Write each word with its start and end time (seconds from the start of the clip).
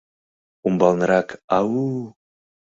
Умбалнырак 0.67 1.29
«А-у!.. 1.57 1.79